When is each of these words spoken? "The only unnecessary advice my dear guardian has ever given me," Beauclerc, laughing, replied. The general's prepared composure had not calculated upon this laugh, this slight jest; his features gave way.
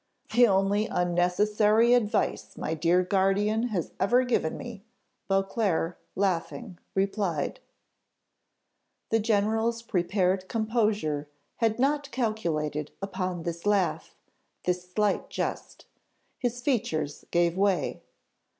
"The 0.33 0.47
only 0.47 0.87
unnecessary 0.87 1.93
advice 1.93 2.57
my 2.57 2.73
dear 2.73 3.03
guardian 3.03 3.67
has 3.67 3.91
ever 3.99 4.23
given 4.23 4.57
me," 4.57 4.83
Beauclerc, 5.29 5.99
laughing, 6.15 6.79
replied. 6.95 7.59
The 9.11 9.19
general's 9.19 9.83
prepared 9.83 10.47
composure 10.49 11.29
had 11.57 11.77
not 11.77 12.09
calculated 12.09 12.89
upon 12.99 13.43
this 13.43 13.63
laugh, 13.67 14.15
this 14.63 14.89
slight 14.91 15.29
jest; 15.29 15.85
his 16.39 16.61
features 16.63 17.25
gave 17.29 17.55
way. 17.55 18.01